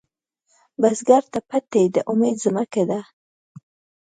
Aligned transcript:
بزګر 0.81 1.23
ته 1.33 1.39
پټی 1.49 1.83
د 1.95 1.97
امید 2.11 2.35
ځمکه 2.43 2.83
ده 2.89 2.99